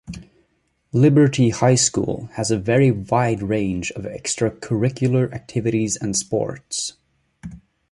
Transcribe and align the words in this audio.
Liberty 0.93 1.51
High 1.51 1.75
School 1.75 2.27
has 2.33 2.49
a 2.49 2.57
very 2.57 2.89
wide 2.89 3.43
range 3.43 3.91
of 3.91 4.01
extracurricular 4.01 5.31
activities 5.31 5.95
and 5.95 6.17
sports. 6.17 6.93